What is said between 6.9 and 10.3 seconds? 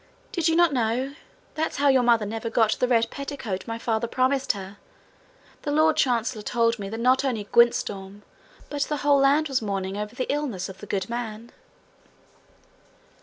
not only Gwyntystorm but the whole land was mourning over the